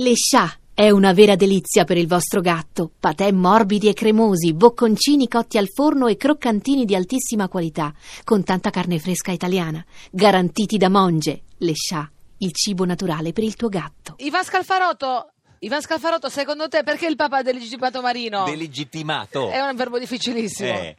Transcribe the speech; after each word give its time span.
Le 0.00 0.14
Scià 0.14 0.50
è 0.72 0.88
una 0.88 1.12
vera 1.12 1.36
delizia 1.36 1.84
per 1.84 1.98
il 1.98 2.06
vostro 2.06 2.40
gatto. 2.40 2.90
Patè 2.98 3.32
morbidi 3.32 3.86
e 3.86 3.92
cremosi, 3.92 4.54
bocconcini 4.54 5.28
cotti 5.28 5.58
al 5.58 5.68
forno 5.68 6.06
e 6.06 6.16
croccantini 6.16 6.86
di 6.86 6.94
altissima 6.94 7.48
qualità, 7.48 7.92
con 8.24 8.42
tanta 8.42 8.70
carne 8.70 8.98
fresca 8.98 9.30
italiana, 9.30 9.84
garantiti 10.10 10.78
da 10.78 10.88
Monge. 10.88 11.42
Le 11.58 11.74
Scià, 11.74 12.10
il 12.38 12.52
cibo 12.54 12.86
naturale 12.86 13.34
per 13.34 13.44
il 13.44 13.56
tuo 13.56 13.68
gatto. 13.68 14.14
Ivan 14.20 14.42
Scalfarotto, 14.42 15.32
Ivan 15.58 15.82
Scalfarotto, 15.82 16.30
secondo 16.30 16.66
te 16.68 16.82
perché 16.82 17.06
il 17.06 17.16
Papa 17.16 17.36
ha 17.36 17.42
delegittimato 17.42 18.00
Marino? 18.00 18.44
Delegittimato. 18.44 19.50
È 19.50 19.60
un 19.60 19.76
verbo 19.76 19.98
difficilissimo. 19.98 20.70
Eh, 20.70 20.96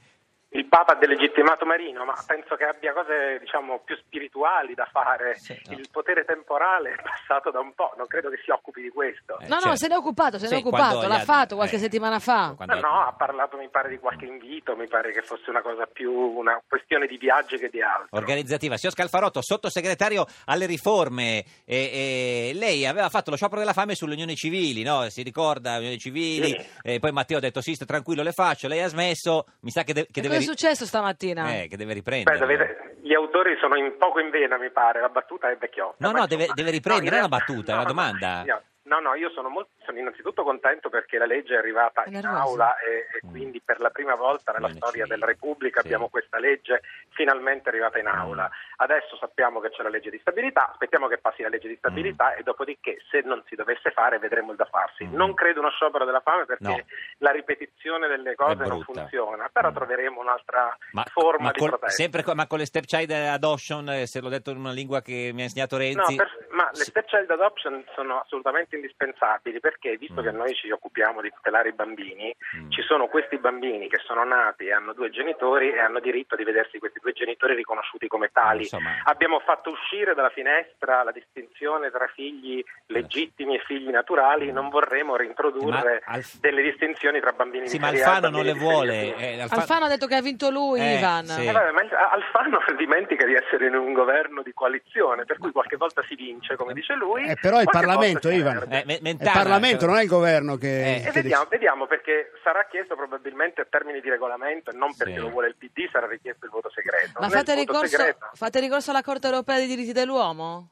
Il 0.53 0.67
Papa 0.67 0.93
ha 0.93 0.95
delegittimato 0.97 1.65
Marino, 1.65 2.03
ma 2.03 2.13
penso 2.27 2.55
che 2.55 2.65
abbia 2.65 2.91
cose 2.91 3.39
diciamo 3.39 3.79
più 3.85 3.95
spirituali 3.95 4.73
da 4.73 4.85
fare. 4.91 5.35
Sì, 5.37 5.57
no. 5.69 5.77
Il 5.77 5.87
potere 5.89 6.25
temporale 6.25 6.91
è 6.91 7.01
passato 7.01 7.51
da 7.51 7.61
un 7.61 7.73
po', 7.73 7.93
non 7.95 8.05
credo 8.07 8.29
che 8.29 8.37
si 8.43 8.51
occupi 8.51 8.81
di 8.81 8.89
questo. 8.89 9.39
Eh, 9.39 9.47
No, 9.47 9.55
no, 9.55 9.61
certo. 9.61 9.77
se 9.77 9.87
ne 9.87 9.93
è 9.93 9.97
occupato, 9.97 10.37
se 10.37 10.49
ne 10.49 10.51
è 10.51 10.59
Sì, 10.59 10.61
occupato, 10.67 11.07
l'ha 11.07 11.19
fatto 11.19 11.55
qualche 11.55 11.77
eh, 11.77 11.79
settimana 11.79 12.19
fa. 12.19 12.53
quando- 12.55 12.75
No, 12.75 12.81
no, 12.81 13.07
ha 13.07 13.13
parlato 13.13 13.55
mi 13.57 13.69
pare 13.69 13.87
di 13.87 13.97
qualche 13.97 14.25
invito, 14.25 14.75
mi 14.75 14.87
pare 14.87 15.13
che 15.13 15.21
fosse 15.21 15.49
una 15.49 15.61
cosa 15.61 15.85
più 15.85 16.11
una 16.11 16.61
questione 16.67 17.07
di 17.07 17.15
viaggi 17.17 17.57
che 17.57 17.69
di 17.69 17.81
altro. 17.81 18.07
Organizzativa. 18.17 18.75
Signor 18.75 18.93
Scalfarotto, 18.95 19.41
sottosegretario 19.41 20.25
alle 20.47 20.65
riforme, 20.65 21.45
e, 21.63 22.49
e 22.49 22.51
lei 22.55 22.85
aveva 22.85 23.07
fatto 23.07 23.29
lo 23.29 23.37
sciopero 23.37 23.61
della 23.61 23.71
fame 23.73 23.95
sulle 23.95 24.13
unioni 24.15 24.35
civili, 24.35 24.83
no? 24.83 25.07
Si 25.09 25.21
ricorda, 25.23 25.77
unioni 25.77 25.97
civili, 25.97 26.47
Sì. 26.49 26.67
e 26.83 26.99
poi 26.99 27.11
Matteo 27.13 27.37
ha 27.37 27.41
detto 27.41 27.61
sì, 27.61 27.73
sta 27.73 27.85
tranquillo, 27.85 28.21
le 28.21 28.33
faccio, 28.33 28.67
lei 28.67 28.81
ha 28.81 28.87
smesso, 28.89 29.45
mi 29.61 29.71
sa 29.71 29.83
che, 29.83 29.93
de- 29.93 30.07
Che 30.11 30.19
deve, 30.21 30.39
è 30.41 30.45
successo 30.47 30.85
stamattina? 30.85 31.49
eh, 31.53 31.67
che 31.67 31.77
deve 31.77 31.89
Beh, 31.89 31.93
riprendere. 31.93 32.37
dovete- 32.37 32.97
gli 33.01 33.13
autori 33.13 33.57
sono 33.59 33.75
in 33.77 33.95
poco 33.97 34.19
in 34.19 34.29
vena, 34.29 34.57
mi 34.57 34.69
pare, 34.71 35.01
la 35.01 35.09
battuta 35.09 35.49
è 35.49 35.55
vecchiotta. 35.57 35.95
No, 35.99 36.11
no, 36.11 36.25
deve- 36.27 36.49
deve 36.53 36.71
riprendere, 36.71 37.07
in 37.07 37.11
non 37.15 37.23
è 37.23 37.27
una 37.27 37.37
battuta, 37.37 37.71
è 37.71 37.75
una 37.75 37.83
domanda. 37.85 38.43
io- 38.45 38.61
No, 38.91 38.99
no, 38.99 39.13
io 39.15 39.29
sono, 39.29 39.47
molto, 39.47 39.69
sono 39.85 39.99
innanzitutto 39.99 40.43
contento 40.43 40.89
perché 40.89 41.17
la 41.17 41.25
legge 41.25 41.55
è 41.55 41.57
arrivata 41.57 42.03
È 42.03 42.09
in 42.09 42.25
aula 42.25 42.77
e, 42.79 43.07
e 43.15 43.25
Mm. 43.25 43.29
quindi 43.29 43.61
per 43.63 43.79
la 43.79 43.89
prima 43.89 44.15
volta 44.15 44.51
nella 44.51 44.67
Bene, 44.67 44.79
storia 44.79 45.03
sì. 45.05 45.09
della 45.11 45.25
Repubblica 45.25 45.79
Sì. 45.79 45.85
abbiamo 45.87 46.09
questa 46.09 46.39
legge 46.39 46.81
finalmente 47.11 47.69
arrivata 47.69 47.99
in 47.99 48.07
aula. 48.07 48.45
Mm. 48.49 48.73
Adesso 48.77 49.15
sappiamo 49.17 49.59
che 49.61 49.69
c'è 49.69 49.81
la 49.83 49.89
legge 49.89 50.09
di 50.09 50.17
stabilità, 50.19 50.69
aspettiamo 50.71 51.07
che 51.07 51.19
passi 51.19 51.41
la 51.41 51.47
legge 51.49 51.69
di 51.69 51.75
stabilità 51.77 52.33
e 52.33 52.43
dopodiché 52.43 52.97
se 53.09 53.21
non 53.23 53.41
si 53.47 53.55
dovesse 53.55 53.91
fare 53.91 54.19
vedremo 54.19 54.51
il 54.51 54.57
da 54.57 54.65
farsi. 54.65 55.05
Mm. 55.05 55.13
Non 55.15 55.33
credo 55.35 55.59
uno 55.61 55.69
sciopero 55.69 56.03
della 56.03 56.19
fame 56.21 56.43
perché 56.45 56.63
No. 56.67 56.77
la 57.19 57.31
ripetizione 57.31 58.07
delle 58.07 58.35
cose 58.35 58.65
non 58.65 58.81
funziona, 58.81 59.49
però 59.53 59.69
Mm. 59.69 59.73
troveremo 59.75 60.19
un'altra 60.19 60.75
Ma, 60.91 61.03
forma 61.05 61.45
ma 61.45 61.51
di 61.51 61.59
col- 61.59 61.69
protesta. 61.69 61.95
sempre 61.95 62.23
ma 62.33 62.45
con 62.47 62.57
le 62.57 62.65
stepchild 62.65 63.11
adoption, 63.11 63.87
eh, 63.89 64.05
se 64.07 64.19
l'ho 64.19 64.29
detto 64.29 64.51
in 64.51 64.57
una 64.57 64.71
lingua 64.71 65.01
che 65.01 65.31
mi 65.33 65.41
ha 65.41 65.43
insegnato 65.45 65.75
No, 65.77 65.81
Renzi. 65.83 66.15
per- 66.15 66.47
ma 66.49 66.67
le 66.71 66.75
Sì. 66.75 66.89
stepchild 66.89 67.29
adoption 67.29 67.85
sono 67.95 68.19
assolutamente 68.19 68.75
indispensabili 68.81 69.59
perché, 69.59 69.95
visto 69.97 70.21
Mm. 70.21 70.23
che 70.23 70.31
noi 70.31 70.53
ci 70.55 70.69
occupiamo 70.71 71.21
di 71.21 71.29
tutelare 71.29 71.69
i 71.69 71.73
bambini, 71.73 72.35
Mm. 72.57 72.71
ci 72.71 72.81
sono 72.81 73.07
questi 73.07 73.37
bambini 73.37 73.87
che 73.87 73.99
sono 74.03 74.23
nati 74.23 74.65
e 74.65 74.73
hanno 74.73 74.93
due 74.93 75.09
genitori 75.09 75.71
e 75.71 75.79
hanno 75.79 75.99
diritto 75.99 76.35
di 76.35 76.43
vedersi 76.43 76.79
questi 76.79 76.99
due 76.99 77.13
genitori 77.13 77.55
riconosciuti 77.55 78.07
come 78.07 78.29
tali. 78.33 78.63
Insomma. 78.63 78.91
Abbiamo 79.05 79.39
fatto 79.39 79.69
uscire 79.69 80.13
dalla 80.13 80.29
finestra 80.29 81.03
la 81.03 81.11
distinzione 81.11 81.91
tra 81.91 82.07
figli 82.13 82.63
legittimi 82.87 83.55
e 83.55 83.59
figli 83.65 83.89
naturali, 83.89 84.51
non 84.51 84.69
vorremmo 84.69 85.15
reintrodurre 85.15 86.01
Ma 86.05 86.13
Alf- 86.13 86.39
delle 86.39 86.61
distinzioni 86.61 87.19
tra 87.19 87.31
bambini 87.31 87.67
Sì, 87.67 87.77
di 87.77 87.83
ma 87.83 87.89
serie 87.89 88.03
A 88.03 88.07
e 88.07 88.09
Alfano 88.15 88.35
non 88.37 88.45
le 88.45 88.53
vuole. 88.53 89.15
Eh, 89.15 89.41
Alfa- 89.41 89.55
Alfano 89.55 89.85
ha 89.85 89.89
detto 89.89 90.07
che 90.07 90.15
ha 90.15 90.21
vinto 90.21 90.49
lui, 90.49 90.79
Eh, 90.79 90.97
Ivan. 90.97 91.25
sì. 91.25 91.45
Eh, 91.47 91.51
vabbè, 91.51 91.71
ma 91.71 91.81
Alfano 92.11 92.59
dimentica 92.77 93.25
di 93.25 93.33
essere 93.33 93.67
in 93.67 93.75
un 93.75 93.93
governo 93.93 94.41
di 94.41 94.53
coalizione, 94.53 95.25
per 95.25 95.37
cui 95.37 95.51
qualche 95.51 95.77
volta 95.77 96.03
si 96.07 96.15
vince, 96.15 96.55
come 96.55 96.73
dice 96.73 96.93
lui. 96.95 97.27
Eh, 97.27 97.37
però 97.39 97.59
il 97.61 97.67
Parlamento, 97.71 98.29
Ivan. 98.29 98.65
Eh, 98.71 98.83
È 98.85 99.09
il 99.09 99.17
Parlamento, 99.17 99.79
cioè- 99.79 99.89
non 99.89 99.97
è 99.97 100.01
il 100.03 100.07
governo 100.07 100.55
che... 100.55 100.67
Eh, 100.67 100.95
E 100.99 101.01
che 101.01 101.11
vediamo, 101.11 101.45
vediamo, 101.49 101.87
perché 101.87 102.31
sarà 102.43 102.65
chiesto 102.69 102.95
probabilmente 102.95 103.59
a 103.61 103.67
termini 103.69 103.99
di 103.99 104.09
regolamento 104.09 104.71
e 104.71 104.73
non 104.77 104.95
perché 104.95 105.15
Sì. 105.15 105.19
lo 105.19 105.29
vuole 105.29 105.47
il 105.47 105.55
PD, 105.57 105.89
sarà 105.91 106.07
richiesto 106.07 106.45
il 106.45 106.51
voto 106.51 106.69
segreto. 106.69 107.19
Ma 107.19 107.27
fate 107.29 107.53
voto 107.53 107.59
ricorso, 107.59 107.97
segreto- 107.97 108.29
fate 108.33 108.59
ricorso 108.61 108.91
alla 108.91 109.01
Corte 109.01 109.27
europea 109.27 109.57
dei 109.57 109.67
diritti 109.67 109.91
dell'uomo? 109.91 110.69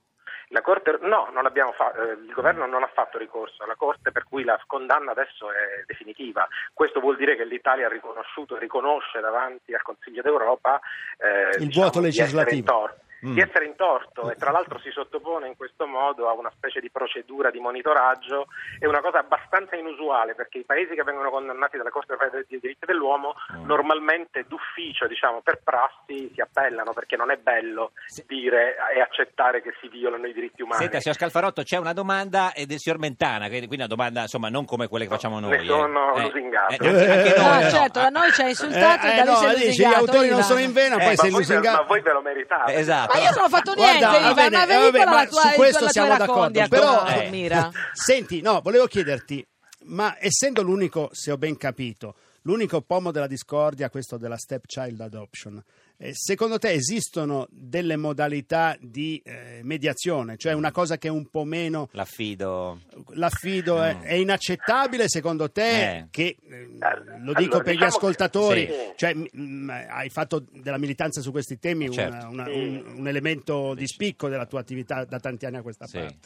La 0.51 0.61
Corte, 0.61 0.97
no, 1.01 1.29
non 1.31 1.43
l'abbiamo 1.43 1.73
fa- 1.73 1.91
eh, 1.93 2.13
il 2.25 2.31
governo 2.33 2.65
non 2.65 2.81
ha 2.81 2.89
fatto 2.91 3.17
ricorso 3.19 3.63
alla 3.63 3.75
Corte, 3.75 4.11
per 4.11 4.23
cui 4.23 4.43
la 4.43 4.59
condanna 4.65 5.11
adesso 5.11 5.51
è 5.51 5.83
definitiva. 5.85 6.47
Questo 6.73 6.99
vuol 7.01 7.17
dire 7.17 7.35
che 7.35 7.43
l'Italia 7.45 7.85
ha 7.85 7.89
riconosciuto 7.89 8.55
e 8.55 8.59
riconosce 8.59 9.19
davanti 9.19 9.75
al 9.75 9.81
Consiglio 9.83 10.23
d'Europa 10.23 10.79
eh, 11.17 11.57
Il 11.59 11.67
diciamo, 11.67 11.83
vuoto 11.83 11.99
legislativo. 12.01 12.89
Mm. 13.25 13.33
di 13.33 13.41
essere 13.41 13.65
in 13.65 13.75
torto 13.75 14.31
e 14.31 14.35
tra 14.35 14.51
l'altro 14.51 14.79
si 14.79 14.89
sottopone 14.91 15.47
in 15.47 15.57
questo 15.57 15.85
modo 15.85 16.29
a 16.29 16.33
una 16.33 16.51
specie 16.55 16.79
di 16.79 16.89
procedura 16.89 17.49
di 17.51 17.59
monitoraggio. 17.59 18.47
È 18.79 18.85
una 18.85 19.01
cosa 19.01 19.19
abbastanza 19.19 19.75
inusuale 19.75 20.35
perché 20.35 20.59
i 20.59 20.63
paesi 20.63 20.95
che 20.95 21.03
vengono 21.03 21.29
condannati 21.29 21.75
dalla 21.77 21.89
Corte 21.89 22.13
europea 22.13 22.41
dei 22.47 22.59
diritti 22.59 22.85
dell'uomo 22.85 23.33
Mm. 23.57 23.65
normalmente 23.65 24.45
d'ufficio, 24.47 25.07
diciamo, 25.07 25.41
per 25.41 25.59
prassi 25.63 26.31
si 26.33 26.39
appellano 26.41 26.93
perché 26.93 27.15
non 27.17 27.31
è 27.31 27.37
bello 27.37 27.91
Sì. 28.05 28.23
dire 28.27 28.75
e 28.95 29.01
accettare 29.01 29.61
che 29.61 29.73
si 29.81 29.87
violano 29.89 30.25
i 30.27 30.33
diritti 30.33 30.61
umani. 30.61 30.81
Senta, 30.83 30.99
signor 30.99 31.17
Scalfarotto, 31.17 31.63
c'è 31.63 31.77
una 31.77 31.93
domanda 31.93 32.53
eh, 32.53 32.65
del 32.65 32.77
signor 32.79 32.99
Mentana, 32.99 33.47
quindi 33.47 33.67
quindi 33.67 33.85
una 33.85 33.87
domanda 33.95 34.21
insomma 34.21 34.49
non 34.49 34.65
come 34.65 34.87
quelle 34.87 35.05
che 35.05 35.11
facciamo 35.11 35.39
noi. 35.39 35.57
ne 35.57 35.63
sono 35.65 36.15
eh. 36.15 36.21
lusingato. 36.21 36.71
anche, 36.73 36.87
anche 36.87 37.35
Eh, 37.35 37.37
noi, 37.39 37.57
no, 37.57 37.63
no. 37.63 37.69
certo, 37.69 37.99
da 37.99 38.05
Ah, 38.05 38.09
noi 38.09 38.31
ci 38.31 38.41
ha 38.41 38.47
insultato 38.47 39.05
e 39.07 39.11
Eh, 39.11 39.15
da 39.17 39.23
lui 39.23 39.31
no, 39.33 39.37
si 39.39 39.45
è 39.45 39.49
dici, 39.49 39.59
gli 39.63 39.67
lusingato, 39.67 39.99
autori 39.99 40.29
non 40.29 40.41
sono 40.43 40.59
in 40.59 40.73
vena, 40.73 40.95
Eh, 40.95 40.97
poi 40.99 41.07
ma, 41.07 41.15
sei 41.15 41.29
voi 41.31 41.43
ve, 41.45 41.53
lusingato. 41.53 41.81
ma 41.81 41.87
voi 41.87 42.01
ve 42.01 42.11
lo 42.13 42.21
meritate. 42.21 42.73
Esatto. 42.73 43.08
Ma 43.13 43.19
io 43.19 43.31
non 43.35 43.43
ho 43.43 43.49
fatto 43.49 43.73
niente, 43.73 43.99
Guarda, 43.99 44.19
va 44.19 44.33
bene, 44.33 44.57
ma 44.57 44.63
eh, 44.63 44.67
vedi 44.67 44.81
vabbè, 44.91 45.03
con 45.03 45.13
la 45.13 45.17
ma 45.19 45.27
tua, 45.27 45.41
su 45.41 45.47
questo 45.55 45.89
siamo 45.89 46.17
d'accordo. 46.17 46.67
Però, 46.67 47.05
Eh. 47.07 47.69
Senti, 47.93 48.41
no, 48.41 48.61
volevo 48.61 48.85
chiederti, 48.85 49.45
ma 49.85 50.15
essendo 50.19 50.61
l'unico, 50.61 51.09
se 51.11 51.31
ho 51.31 51.37
ben 51.37 51.57
capito, 51.57 52.15
l'unico 52.43 52.81
pomo 52.81 53.11
della 53.11 53.27
discordia, 53.27 53.89
questo 53.89 54.17
della 54.17 54.37
stepchild 54.37 54.99
adoption, 55.01 55.61
eh, 55.97 56.11
secondo 56.13 56.57
te 56.57 56.69
esistono 56.71 57.47
delle 57.49 57.95
modalità 57.97 58.77
di 58.79 59.21
eh, 59.25 59.59
mediazione, 59.63 60.37
cioè 60.37 60.53
una 60.53 60.71
cosa 60.71 60.97
che 60.97 61.07
è 61.09 61.11
un 61.11 61.27
po' 61.29 61.43
meno 61.43 61.89
L'affido. 61.91 62.81
l'affido 63.13 63.81
è, 63.81 63.95
Mm. 63.95 64.01
è 64.01 64.13
inaccettabile 64.13 65.05
secondo 65.09 65.51
te 65.51 65.97
Eh. 65.97 66.07
che 66.09 66.37
eh, 66.49 66.69
Allora, 66.79 67.17
lo 67.19 67.33
dico 67.33 67.57
per 67.57 67.73
gli 67.73 67.77
diciamo 67.77 67.77
che- 67.77 67.85
ascoltatori 67.85 68.65
sì. 68.67 68.73
cioè, 68.95 69.13
m- 69.13 69.27
m- 69.33 69.69
hai 69.89 70.09
fatto 70.09 70.45
della 70.51 70.77
militanza 70.77 71.21
su 71.21 71.31
questi 71.31 71.59
temi 71.59 71.85
una- 71.85 71.93
Certo. 71.93 72.27
una- 72.29 72.45
Sì. 72.45 72.51
un, 72.51 72.83
un 72.99 73.07
elemento 73.07 73.73
di 73.73 73.85
spicco 73.87 74.29
della 74.29 74.45
tua 74.45 74.61
attività 74.61 75.03
da 75.05 75.19
tanti 75.19 75.45
anni 75.45 75.57
a 75.57 75.61
questa 75.61 75.85
Sì. 75.87 75.97
parte 75.97 76.17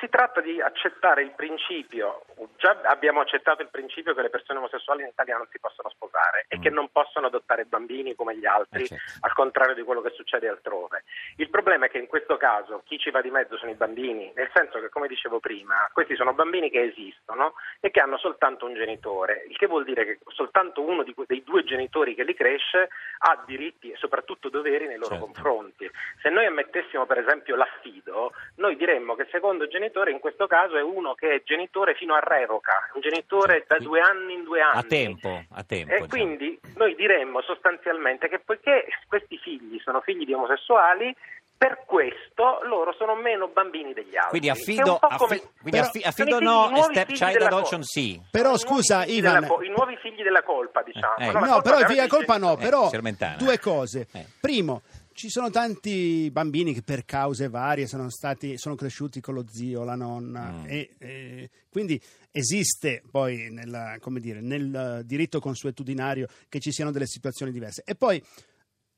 si 0.00 0.08
tratta 0.08 0.40
di 0.40 0.60
accettare 0.60 1.22
il 1.22 1.30
principio, 1.32 2.24
già 2.56 2.78
abbiamo 2.84 3.20
accettato 3.20 3.62
il 3.62 3.68
principio 3.70 4.14
che 4.14 4.22
le 4.22 4.30
persone 4.30 4.58
omosessuali 4.58 5.02
in 5.02 5.08
Italia 5.08 5.36
non 5.36 5.46
si 5.50 5.58
possono 5.58 5.88
sposare 5.90 6.44
e 6.48 6.58
Mm. 6.58 6.60
che 6.60 6.70
non 6.70 6.90
possono 6.90 7.26
adottare 7.28 7.64
bambini 7.64 8.14
come 8.14 8.36
gli 8.36 8.44
altri, 8.46 8.82
Eh, 8.82 8.86
certo. 8.86 9.04
al 9.26 9.32
contrario 9.32 9.74
di 9.74 9.82
quello 9.82 10.02
che 10.02 10.10
succede 10.10 10.48
altrove. 10.48 11.04
Il 11.36 11.48
problema 11.50 11.86
è 11.86 11.88
che 11.90 11.98
in 11.98 12.06
questo 12.06 12.36
caso 12.36 12.82
chi 12.84 12.98
ci 12.98 13.10
va 13.10 13.20
di 13.22 13.30
mezzo 13.30 13.56
sono 13.56 13.70
i 13.70 13.74
bambini, 13.74 14.30
nel 14.34 14.50
senso 14.52 14.80
che, 14.80 14.90
come 14.90 15.08
dicevo 15.08 15.40
prima, 15.40 15.88
questi 15.92 16.14
sono 16.16 16.34
bambini 16.34 16.68
che 16.70 16.82
esistono 16.82 17.54
e 17.80 17.90
che 17.90 18.00
hanno 18.00 18.18
soltanto 18.18 18.66
un 18.66 18.74
genitore, 18.74 19.44
il 19.48 19.56
che 19.56 19.66
vuol 19.66 19.84
dire 19.84 20.04
che 20.04 20.18
soltanto 20.28 20.82
uno 20.82 21.04
dei 21.26 21.42
due 21.42 21.64
genitori 21.64 22.14
che 22.14 22.24
li 22.24 22.34
cresce 22.34 22.88
ha 23.18 23.42
diritti 23.46 23.90
e 23.92 23.96
soprattutto 23.96 24.48
doveri 24.50 24.86
nei 24.86 24.96
loro 24.98 25.14
Certo. 25.16 25.24
confronti. 25.24 25.90
Se 26.20 26.28
noi 26.28 26.44
ammettessimo 26.46 27.06
per 27.06 27.18
esempio 27.18 27.56
l'affido, 27.56 28.32
noi 28.56 28.76
diremmo 28.76 29.14
che 29.14 29.26
secondo 29.30 29.66
genitore 29.66 29.84
in 30.10 30.18
questo 30.18 30.46
caso 30.46 30.76
è 30.76 30.82
uno 30.82 31.14
che 31.14 31.34
è 31.36 31.42
genitore 31.44 31.94
fino 31.94 32.14
a 32.14 32.20
revoca, 32.20 32.88
un 32.94 33.00
genitore 33.00 33.64
da 33.66 33.78
due 33.78 34.00
anni 34.00 34.34
in 34.34 34.44
due 34.44 34.60
anni. 34.60 34.78
A 34.78 34.82
tempo, 34.82 35.42
a 35.52 35.62
tempo. 35.62 35.90
E 35.92 36.00
diciamo. 36.00 36.06
quindi 36.08 36.58
noi 36.76 36.94
diremmo 36.94 37.40
sostanzialmente 37.42 38.28
che 38.28 38.38
poiché 38.38 38.86
questi 39.08 39.38
figli 39.38 39.78
sono 39.82 40.00
figli 40.00 40.24
di 40.24 40.32
omosessuali, 40.32 41.14
per 41.58 41.84
questo 41.86 42.60
loro 42.64 42.92
sono 42.98 43.14
meno 43.14 43.48
bambini 43.48 43.94
degli 43.94 44.14
altri. 44.14 44.28
Quindi 44.40 44.50
affido, 44.50 44.98
affi- 45.00 45.16
come- 45.16 45.38
quindi 45.62 45.70
Però- 45.70 45.82
affi- 45.84 46.02
affido 46.02 46.28
i 46.30 46.38
figli- 46.38 46.44
no 46.48 46.68
i 46.74 46.78
e 46.78 46.82
stepchild 46.82 47.16
figli 47.18 47.32
della 47.32 47.46
adoption 47.46 47.70
colpa. 47.80 47.84
sì. 47.86 48.20
però 48.30 48.52
I 48.52 48.58
scusa 48.58 49.02
figli 49.02 49.16
Ivan 49.16 49.34
della 49.40 49.46
co- 49.46 49.62
i 49.62 49.68
nuovi 49.70 49.96
figli 49.96 50.22
della 50.22 50.42
colpa, 50.42 50.82
diciamo. 50.82 51.16
Eh, 51.16 51.26
eh. 51.28 51.32
La 51.32 51.38
no 51.40 51.46
colpa 51.46 51.60
però 51.62 51.76
vera 51.76 51.88
via 51.88 52.02
di 52.02 52.08
colpa 52.08 52.36
no 52.36 52.56
genitori. 52.56 52.64
però 52.90 53.00
Mentana. 53.00 53.36
due 53.36 53.58
cose 53.58 54.06
Eh. 54.12 54.26
primo 54.38 54.82
ci 55.16 55.30
sono 55.30 55.48
tanti 55.50 56.28
bambini 56.30 56.74
che 56.74 56.82
per 56.82 57.06
cause 57.06 57.48
varie 57.48 57.86
sono, 57.86 58.10
stati, 58.10 58.58
sono 58.58 58.74
cresciuti 58.74 59.20
con 59.20 59.32
lo 59.34 59.46
zio, 59.48 59.82
la 59.82 59.94
nonna 59.94 60.50
Mm. 60.50 60.64
e 60.66 60.90
eh, 60.98 61.50
quindi 61.70 62.00
esiste 62.30 63.02
poi 63.10 63.48
nella- 63.50 63.96
come 63.98 64.20
dire, 64.20 64.40
nel 64.42 65.02
diritto 65.06 65.40
consuetudinario 65.40 66.28
che 66.50 66.60
ci 66.60 66.70
siano 66.70 66.90
delle 66.90 67.06
situazioni 67.06 67.50
diverse. 67.50 67.82
E 67.84 67.94
poi 67.94 68.22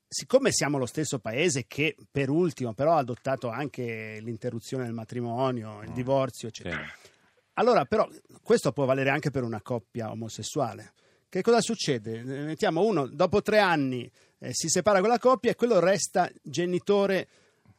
siccome 0.09 0.50
siamo 0.53 0.76
lo 0.79 0.87
stesso 0.87 1.20
paese 1.20 1.67
che 1.69 1.94
per 2.11 2.31
ultimo 2.31 2.75
però 2.75 2.94
ha 2.94 2.99
adottato 2.99 3.49
anche 3.49 4.19
l'interruzione 4.21 4.85
del 4.85 4.94
matrimonio, 4.94 5.82
il 5.82 5.91
Mm. 5.91 5.94
divorzio, 5.94 6.49
eccetera. 6.49 6.82
Sì. 7.00 7.09
Allora, 7.55 7.85
però, 7.85 8.09
questo 8.43 8.73
può 8.73 8.85
valere 8.87 9.11
anche 9.11 9.31
per 9.31 9.44
una 9.44 9.62
coppia 9.62 10.11
omosessuale. 10.11 10.93
Che 11.31 11.43
cosa 11.43 11.61
succede? 11.61 12.21
Eh, 12.21 12.23
Mettiamo 12.45 12.83
uno, 12.85 13.07
dopo 13.07 13.43
tre 13.43 13.59
anni 13.59 14.11
eh, 14.39 14.55
si 14.55 14.69
separa 14.69 15.01
con 15.01 15.09
la 15.11 15.19
coppia 15.19 15.51
e 15.51 15.55
quello 15.57 15.79
resta 15.79 16.31
genitore. 16.43 17.29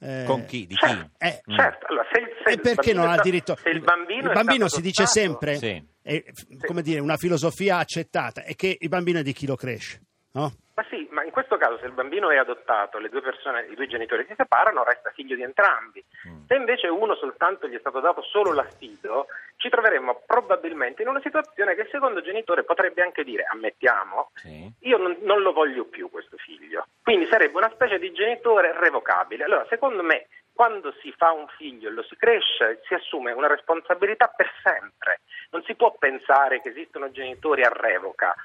eh, 0.02 0.24
Con 0.26 0.46
chi? 0.46 0.68
Di 0.68 0.76
chi? 0.76 0.88
Certo, 0.88 1.10
eh, 1.18 1.42
Mm. 1.52 1.56
certo. 1.58 1.86
Allora, 1.88 2.08
se, 2.12 2.20
il- 2.22 2.28
se 2.28 2.44
se 2.44 2.50
E 2.50 2.54
il 2.54 2.62
perché 2.62 2.76
bambino 2.94 3.02
non 3.04 3.12
ha 3.12 3.22
diritto? 3.22 3.56
se 3.56 3.70
il 3.70 3.82
bambino, 3.82 4.30
è 4.30 4.34
bambino 4.34 4.68
si 4.70 4.82
dice 4.82 5.06
sempre, 5.08 5.56
Sì. 5.56 5.84
è, 6.02 6.24
come 6.66 6.82
dire, 6.84 7.00
una 7.00 7.18
filosofia 7.18 7.78
accettata, 7.78 8.44
è 8.44 8.56
che 8.56 8.78
il 8.80 8.88
bambino 8.90 9.20
è 9.20 9.24
di 9.24 9.34
chi 9.34 9.46
lo 9.48 9.56
cresce, 9.56 10.00
no? 10.34 10.54
Ma 10.76 10.86
sì, 10.90 11.08
ma 11.12 11.24
in 11.24 11.32
questo 11.32 11.48
caso 11.60 11.78
se 11.78 11.86
il 11.86 11.92
bambino 11.92 12.32
è 12.32 12.38
adottato, 12.38 12.98
le 12.98 13.10
due 13.10 13.22
persone, 13.22 13.68
i 13.70 13.76
due 13.76 13.86
genitori 13.86 14.26
si 14.28 14.34
separano, 14.36 14.84
resta 14.84 15.12
figlio 15.12 15.36
di 15.36 15.44
entrambi. 15.44 16.04
Mm. 16.28 16.46
Se 16.48 16.56
invece 16.56 16.88
uno 16.88 17.16
soltanto 17.16 17.68
gli 17.68 17.76
è 17.76 17.80
stato 17.80 18.00
dato 18.00 18.24
solo 18.24 18.52
l'affido, 18.54 19.28
ci 19.58 19.70
troveremmo 19.70 20.24
probabilmente 20.26 21.04
in 21.04 21.10
una 21.10 21.22
situazione 21.22 21.76
che 21.76 21.82
il 21.82 21.90
secondo 21.92 22.22
genitore 22.22 22.64
potrebbe 22.64 23.04
anche 23.04 23.24
dire, 23.24 23.44
ammettiamo, 23.44 24.32
Sì. 24.34 24.72
io 24.80 24.98
non, 24.98 25.18
non 25.22 25.42
lo 25.42 25.54
voglio 25.54 25.86
più 25.86 26.10
questo 26.10 26.38
figlio. 26.38 26.88
Quindi 27.04 27.28
sarebbe 27.28 27.58
una 27.58 27.70
specie 27.72 28.00
di 28.00 28.12
genitore 28.12 28.74
revocabile. 28.80 29.44
Allora, 29.44 29.66
secondo 29.70 30.02
me, 30.02 30.28
quando 30.54 30.94
si 31.02 31.14
fa 31.16 31.32
un 31.32 31.48
figlio 31.58 31.88
e 31.88 31.92
lo 31.92 32.04
si 32.04 32.18
cresce, 32.18 32.82
si 32.86 32.94
assume 32.94 33.32
una 33.32 33.48
responsabilità 33.48 34.28
per 34.28 34.52
sempre. 34.62 35.22
Non 35.52 35.64
si 35.64 35.74
può 35.76 35.96
pensare 35.98 36.62
che 36.62 36.70
esistono 36.70 37.12
genitori 37.12 37.64
a 37.64 37.70
revoca. 37.70 38.36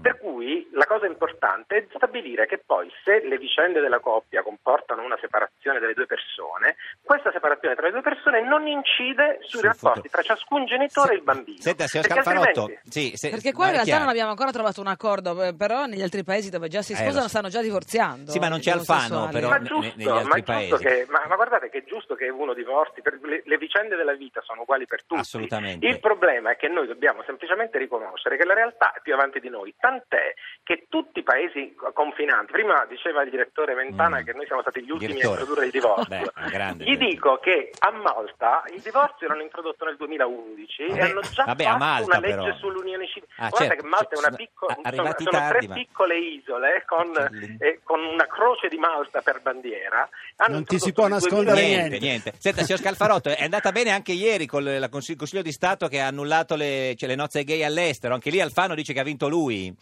Per 0.00 0.18
cui 0.18 0.68
la 0.72 0.84
cosa 0.86 1.06
importante 1.06 1.76
è 1.76 1.86
stabilire 1.94 2.46
che 2.46 2.58
poi 2.64 2.90
se 3.04 3.20
le 3.26 3.38
vicende 3.38 3.80
della 3.80 4.00
coppia 4.00 4.42
comportano 4.42 5.02
una 5.02 5.16
separazione 5.18 5.78
delle 5.80 5.94
due 5.94 6.04
persone, 6.04 6.76
questa 7.02 7.30
separazione 7.32 7.74
tra 7.74 7.86
le 7.86 7.92
due 7.92 8.02
persone 8.02 8.42
non 8.46 8.66
incide 8.66 9.38
sui 9.40 9.60
Sul 9.60 9.62
rapporti 9.68 10.08
futuro. 10.08 10.22
tra 10.22 10.22
ciascun 10.22 10.66
genitore 10.66 11.12
e 11.12 11.16
il 11.16 11.22
bambino. 11.22 11.56
Senta, 11.60 11.86
signor 11.86 12.06
Perché 12.06 12.22
Scalfarotto, 12.22 12.60
altrimenti- 12.60 12.90
sì, 12.90 13.12
se- 13.16 13.30
Perché 13.30 13.52
qua 13.52 13.64
in 13.66 13.70
realtà 13.70 13.88
chiaro. 13.88 14.02
non 14.04 14.10
abbiamo 14.12 14.30
ancora 14.30 14.50
trovato 14.52 14.80
un 14.80 14.86
accordo, 14.88 15.42
eh, 15.42 15.54
però 15.54 15.86
negli 15.86 16.02
altri 16.02 16.22
paesi 16.22 16.50
dove 16.50 16.68
già 16.68 16.82
si 16.82 16.92
Eh, 16.92 16.96
sposano 16.96 17.22
so. 17.22 17.28
stanno 17.28 17.48
già 17.48 17.62
divorziando. 17.62 18.30
Sì, 18.30 18.38
ma 18.38 18.48
non 18.48 18.58
i 18.58 18.60
c'è 18.60 18.72
Alfano, 18.72 19.28
però, 19.32 19.48
ma 19.48 19.62
giusto, 19.62 19.92
negli 19.96 20.08
altri 20.08 20.28
ma, 20.28 20.34
è 20.36 20.42
giusto 20.42 20.76
paesi. 20.76 20.84
che, 20.84 21.06
ma, 21.08 21.24
ma 21.28 21.34
guardate 21.36 21.70
che 21.70 21.78
è 21.78 21.84
giusto 21.84 22.14
che 22.14 22.28
uno 22.28 22.52
divorzi, 22.52 23.00
per- 23.00 23.18
le, 23.22 23.40
le 23.44 23.56
vicende 23.56 23.96
della 23.96 24.12
vita 24.14 24.42
sono 24.42 24.62
uguali 24.62 24.84
per 24.86 25.02
tutti. 25.04 25.20
Assolutamente. 25.20 25.86
Il 25.86 25.98
problema 26.00 26.50
è 26.50 26.56
che 26.56 26.68
noi 26.68 26.86
dobbiamo 26.86 27.22
semplicemente 27.24 27.78
riconoscere 27.78 28.36
che 28.36 28.44
la 28.44 28.54
realtà 28.54 28.92
è 28.92 29.00
più 29.00 29.14
avanti 29.14 29.40
di 29.40 29.48
noi, 29.48 29.74
tant'è 29.84 30.32
che 30.64 30.86
tutti 30.88 31.18
i 31.18 31.22
paesi 31.22 31.74
confinanti, 31.92 32.52
prima 32.52 32.86
diceva 32.88 33.20
il 33.22 33.28
direttore 33.28 33.74
Ventana 33.74 34.20
Mm. 34.20 34.24
che 34.24 34.32
noi 34.32 34.46
siamo 34.46 34.62
stati 34.62 34.82
gli 34.82 34.90
ultimi 34.90 35.12
Direttore. 35.12 35.36
a 35.36 35.40
introdurre 35.40 35.66
il 35.66 35.70
divorzio. 35.72 36.06
Beh, 36.08 36.48
grande 36.50 36.84
Gli 36.84 36.96
dico 36.96 37.36
che 37.36 37.70
a 37.80 37.90
Malta 37.90 38.62
il 38.74 38.80
divorzio 38.80 39.28
l'hanno 39.28 39.42
introdotto 39.42 39.84
nel 39.84 39.96
2011 39.96 40.86
Vabbè, 40.86 40.98
e 40.98 41.10
hanno 41.10 41.20
già 41.20 41.44
vabbè, 41.44 41.64
fatto 41.64 41.76
Malta, 41.78 42.04
una 42.06 42.20
legge 42.20 42.34
però. 42.36 42.56
sull'unione 42.56 43.06
civile. 43.08 43.26
Ah, 43.36 43.48
Guardate 43.48 43.64
certo, 43.66 43.82
che 43.82 43.88
Malta 43.88 44.08
è 44.08 44.18
una 44.18 44.22
sono 44.24 44.36
piccola, 44.36 44.74
sono, 44.74 45.14
sono 45.18 45.30
tardi, 45.30 45.58
tre 45.58 45.68
ma- 45.68 45.74
piccole 45.74 46.18
isole 46.18 46.84
con, 46.86 47.10
Lì. 47.32 47.56
eh, 47.60 47.80
con 47.82 48.00
una 48.02 48.26
croce 48.26 48.68
di 48.68 48.76
Malta 48.78 49.20
per 49.20 49.40
bandiera. 49.42 50.08
Hanno 50.36 50.54
Non 50.54 50.64
ti 50.64 50.78
si 50.78 50.92
può 50.92 51.06
nascondere 51.08 51.60
2011 51.60 51.76
Niente, 51.90 51.98
niente. 51.98 52.32
Senta, 52.38 52.62
signor 52.62 52.80
Scalfarotto, 52.80 53.28
è 53.28 53.42
andata 53.42 53.70
bene 53.70 53.90
anche 53.90 54.12
ieri 54.12 54.46
con 54.46 54.66
il 54.66 54.88
Consiglio, 54.90 55.18
Consiglio 55.18 55.42
di 55.42 55.52
Stato 55.52 55.88
che 55.88 56.00
ha 56.00 56.06
annullato 56.06 56.56
le, 56.56 56.94
cioè, 56.96 57.08
le 57.08 57.16
nozze 57.16 57.44
gay 57.44 57.62
all'estero. 57.62 58.14
Anche 58.14 58.30
lì 58.30 58.40
Alfano 58.40 58.74
dice 58.74 58.94
che 58.94 59.00
ha 59.00 59.04
vinto 59.04 59.28
lui. 59.28 59.73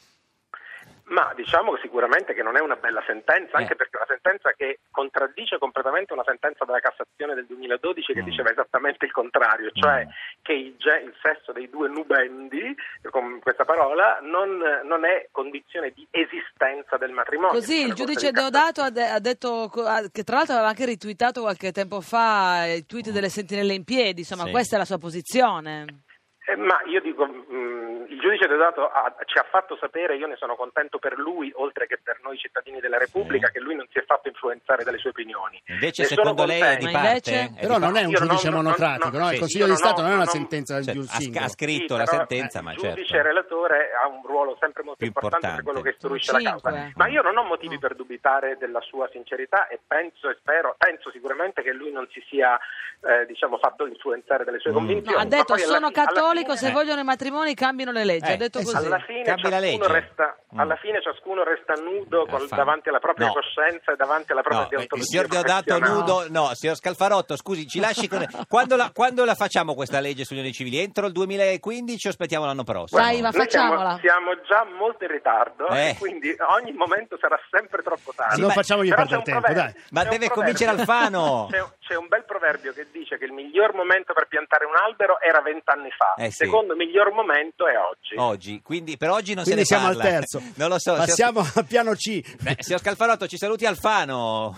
Ma 1.04 1.32
diciamo 1.34 1.76
sicuramente 1.78 2.32
che 2.32 2.43
non 2.43 2.56
è 2.56 2.60
una 2.60 2.76
bella 2.76 3.02
sentenza, 3.06 3.58
anche 3.58 3.72
Eh. 3.75 3.76
perché 3.76 3.96
è 3.96 4.00
una 4.00 4.06
sentenza 4.08 4.52
che 4.56 4.78
contraddice 4.90 5.58
completamente 5.58 6.12
una 6.12 6.22
sentenza 6.25 6.64
della 6.64 6.78
Cassazione 6.81 7.34
del 7.34 7.44
2012 7.46 8.12
che 8.14 8.22
Mm. 8.22 8.25
diceva 8.25 8.50
esattamente 8.50 9.04
il 9.04 9.12
contrario, 9.12 9.70
cioè 9.72 10.06
Mm. 10.06 10.10
che 10.43 10.52
il, 10.52 10.75
ge- 10.78 11.00
il 11.04 11.14
sesso 11.20 11.52
dei 11.52 11.69
due 11.69 11.88
nubendi, 11.88 12.75
con 13.10 13.40
questa 13.40 13.64
parola, 13.64 14.20
non, 14.22 14.56
non 14.84 15.04
è 15.04 15.28
condizione 15.32 15.90
di 15.90 16.06
esistenza 16.10 16.96
del 16.96 17.10
matrimonio. 17.10 17.58
Così 17.58 17.82
il 17.84 17.94
giudice 17.94 18.31
Deodato 18.31 18.81
ha, 18.81 18.90
de- 18.90 19.08
ha 19.08 19.19
detto 19.20 19.69
che 20.12 20.22
tra 20.22 20.37
l'altro 20.37 20.54
aveva 20.54 20.69
anche 20.69 20.87
ritweetato 20.87 21.40
qualche 21.43 21.72
tempo 21.72 22.00
fa 22.00 22.64
i 22.66 22.87
tweet 22.87 23.10
delle 23.10 23.28
sentinelle 23.28 23.75
in 23.75 23.84
piedi, 23.84 24.20
insomma 24.20 24.44
Sì. 24.44 24.50
questa 24.50 24.76
è 24.76 24.78
la 24.78 24.84
sua 24.87 24.99
posizione. 24.99 26.04
Eh, 26.44 26.56
ma 26.56 26.80
io 26.86 27.00
dico, 27.00 27.24
mh, 27.24 28.06
il 28.08 28.18
giudice 28.18 28.48
Deodato 28.48 28.88
ha- 28.88 29.14
ci 29.26 29.38
ha 29.38 29.46
fatto 29.48 29.76
sapere, 29.80 30.16
io 30.16 30.26
ne 30.26 30.34
sono 30.36 30.56
contento 30.56 30.98
per 30.98 31.16
lui, 31.16 31.52
oltre 31.54 31.86
che 31.86 32.00
per 32.02 32.18
noi 32.22 32.36
cittadini 32.36 32.80
della 32.80 32.98
Repubblica, 32.98 33.46
Sì. 33.46 33.52
che 33.54 33.60
lui 33.60 33.76
non 33.76 33.86
si 33.92 33.98
è 33.98 34.04
fatto 34.04 34.26
influenzare 34.26 34.82
dalle 34.82 34.98
sue 34.98 35.10
opinioni. 35.10 35.62
Invece, 35.66 36.02
Ne 36.02 36.08
secondo 36.08 36.44
lei 36.44 36.60
è 36.60 36.76
di 36.78 36.90
parte? 36.90 37.06
invece? 37.08 37.52
È 37.56 37.60
Però 37.60 37.78
non 37.78 37.96
è 37.96 38.02
un 38.02 38.10
non- 38.10 38.26
giudice 38.26 38.50
non- 38.50 38.62
monocratico, 38.64 39.10
non- 39.10 39.20
no? 39.20 39.26
sì, 39.28 39.32
Il 39.34 39.38
Consiglio 39.38 39.66
io 39.66 39.72
di 39.72 39.78
non 39.78 39.78
Stato 39.86 40.00
ho- 40.00 40.02
non 40.02 40.10
è 40.10 40.14
una 40.14 40.24
non- 40.24 40.32
sentenza 40.34 40.78
di 40.78 40.84
Cioè, 40.84 40.94
un 40.96 41.02
ha, 41.02 41.06
singolo. 41.20 41.44
ha 41.44 41.48
scritto 41.48 41.92
Sì, 41.94 42.00
la 42.00 42.06
sentenza, 42.06 42.58
eh, 42.58 42.62
ma 42.62 42.72
il 42.72 42.78
certo. 42.78 42.96
giudice 42.96 43.22
relatore 43.22 43.90
ha 44.02 44.06
un 44.08 44.22
ruolo 44.26 44.56
sempre 44.58 44.82
molto 44.82 44.98
Più 44.98 45.06
importante, 45.06 45.46
per 45.46 45.58
importante. 45.58 45.62
quello 45.62 45.80
che 45.80 45.90
istruisce 45.90 46.32
la 46.32 46.42
causa. 46.50 46.90
Ma 46.96 47.06
io 47.06 47.22
non 47.22 47.36
ho 47.36 47.44
motivi 47.44 47.78
per 47.78 47.94
dubitare 47.94 48.56
della 48.58 48.80
sua 48.80 49.08
sincerità 49.12 49.68
e 49.68 49.78
penso 49.86 50.28
e 50.28 50.34
spero, 50.40 50.74
penso 50.76 51.10
sicuramente 51.12 51.62
che 51.62 51.72
lui 51.72 51.92
non 51.92 52.08
si 52.10 52.20
sia 52.28 52.58
eh, 53.04 53.26
diciamo, 53.26 53.58
fatto 53.58 53.84
influenzare 53.84 54.44
dalle 54.44 54.60
sue 54.60 54.70
Mm. 54.70 54.74
convinzioni. 54.74 55.16
No, 55.16 55.22
ha 55.22 55.26
detto 55.26 55.56
sono 55.56 55.90
cattolico, 55.90 56.41
fine- 56.44 56.56
se 56.56 56.68
Eh. 56.68 56.72
vogliono 56.72 57.00
i 57.00 57.04
matrimoni 57.04 57.54
cambiano 57.54 57.92
le 57.92 58.04
leggi, 58.04 58.30
Eh, 58.30 58.32
ha 58.34 58.36
detto 58.36 58.58
eh 58.58 58.64
sì. 58.64 58.72
così. 58.74 58.86
alla 58.86 58.98
fine, 59.00 59.22
Cambi 59.22 59.42
la 59.42 59.60
ciascuno 59.60 59.86
legge. 59.86 59.92
resta, 60.00 60.36
Mm. 60.54 60.58
alla 60.60 60.76
fine 60.76 61.00
ciascuno 61.02 61.42
resta 61.44 61.72
nudo 61.74 62.26
col- 62.26 62.40
Alfano. 62.42 62.62
davanti 62.64 62.88
alla 62.88 62.98
propria 62.98 63.26
No. 63.28 63.32
coscienza 63.32 63.92
e 63.92 63.96
davanti 63.96 64.32
alla 64.32 64.42
propria 64.42 64.60
No, 64.62 64.68
il 64.82 64.86
deontologia 64.88 65.06
signor 65.08 65.26
Deodato 65.26 65.78
nudo, 65.78 66.26
no, 66.28 66.50
signor 66.54 66.76
Scalfarotto, 66.76 67.36
scusi, 67.36 67.66
ci 67.66 67.80
lasci 67.80 68.08
con... 68.08 68.24
quando, 68.48 68.76
la, 68.76 68.90
quando 68.92 69.24
la 69.24 69.34
facciamo 69.34 69.74
questa 69.74 70.00
legge 70.00 70.24
sugli 70.24 70.38
unioni 70.38 70.52
civili? 70.54 70.78
Entro 70.78 71.06
il 71.06 71.12
2015 71.12 72.06
o 72.06 72.10
aspettiamo 72.10 72.44
l'anno 72.44 72.64
prossimo? 72.64 73.00
Dai, 73.00 73.20
ma 73.20 73.30
Noi 73.30 73.48
siamo- 73.48 73.70
facciamola. 73.76 73.98
Siamo, 74.00 74.40
già 74.46 74.64
molto 74.78 75.04
in 75.04 75.10
ritardo 75.10 75.68
Eh. 75.68 75.90
e 75.90 75.96
quindi 75.98 76.34
ogni 76.58 76.72
momento 76.72 77.16
sarà 77.20 77.38
sempre 77.50 77.82
troppo 77.82 78.12
tardi. 78.14 78.38
non 78.40 78.48
ma- 78.48 78.54
facciamogli 78.54 78.88
perdere 78.88 79.16
un 79.16 79.22
tempo, 79.24 79.40
proverbio- 79.40 79.72
dai. 79.72 79.82
Ma 79.90 80.04
deve 80.04 80.28
convincere 80.30 80.70
Alfano. 80.70 81.48
C'è, 81.50 81.62
c'è 81.80 81.94
un 81.96 82.08
bel 82.08 82.24
proverbio 82.24 82.72
che 82.72 82.86
dice 82.90 83.18
che 83.18 83.24
il 83.24 83.32
miglior 83.32 83.74
momento 83.74 84.12
per 84.12 84.26
piantare 84.28 84.64
un 84.64 84.74
albero 84.76 85.20
era 85.20 85.40
vent'anni 85.40 85.90
fa. 85.90 86.14
Eh 86.22 86.26
il 86.26 86.32
sì. 86.32 86.44
secondo 86.44 86.74
miglior 86.76 87.12
momento 87.12 87.66
è 87.66 87.74
oggi. 87.76 88.14
Oggi, 88.16 88.60
quindi 88.62 88.96
per 88.96 89.10
oggi 89.10 89.34
non 89.34 89.44
Quindi 89.44 89.64
se 89.64 89.74
ne 89.74 89.80
siamo 89.80 89.92
al 89.92 89.96
parla. 89.96 90.10
terzo. 90.19 90.42
Non 90.56 90.69
lo 90.69 90.78
so. 90.78 90.90
signor- 90.92 91.06
Passiamo 91.06 91.40
al 91.54 91.66
piano 91.66 91.92
C. 91.94 92.20
Eh, 92.44 92.56
signor 92.60 92.80
Scalfarotto, 92.80 93.26
ci 93.26 93.36
saluti 93.36 93.66
Alfano. 93.66 94.56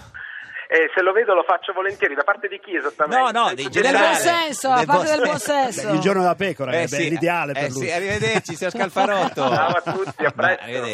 E 0.67 0.91
se 0.95 1.03
lo 1.03 1.13
vedo 1.13 1.35
lo 1.35 1.45
faccio 1.45 1.73
volentieri. 1.73 2.15
Da 2.15 2.25
parte 2.25 2.49
di 2.49 2.59
chi 2.59 2.75
esattamente? 2.75 3.33
No, 3.33 3.45
no, 3.45 3.49
di 3.51 3.55
dire- 3.57 3.69
Del 3.71 3.83
generale. 3.83 4.07
buon 4.09 4.17
senso, 4.17 4.71
a 4.71 4.77
Del 4.79 4.87
parte 4.87 5.11
del 5.11 5.21
buon 5.21 5.39
senso. 5.39 5.87
Beh, 5.89 5.95
il 5.95 6.01
giorno 6.01 6.21
della 6.23 6.35
pecora 6.35 6.73
Eh 6.73 6.83
è 6.83 6.87
sì, 6.89 7.09
l'ideale 7.11 7.53
eh 7.53 7.61
per 7.61 7.71
lui. 7.71 7.85
sì, 7.87 7.91
arrivederci, 7.93 8.57
signor 8.57 8.73
Scalfarotto. 8.73 9.49
Ciao 9.55 9.69
a 9.71 9.81
tutti, 9.93 10.25
a 10.25 10.33
Ma- 10.35 10.43
presto. 10.43 10.63
Arrivederci. 10.65 10.93